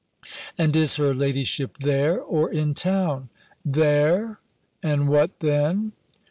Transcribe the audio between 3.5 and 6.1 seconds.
"There and what then?"